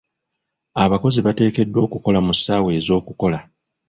Abakozi 0.83 1.19
bateekeddwa 1.25 1.81
kukola 1.93 2.19
mu 2.25 2.33
ssaawa 2.37 2.69
ez'okukola. 2.79 3.39